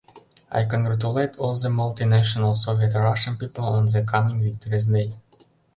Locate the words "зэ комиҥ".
3.91-4.37